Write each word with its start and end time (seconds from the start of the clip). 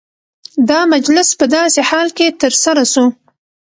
دا 0.69 0.79
مجلس 0.93 1.27
په 1.39 1.45
داسي 1.55 1.81
حال 1.89 2.07
کي 2.17 2.27
ترسره 2.41 2.83
سو، 2.93 3.05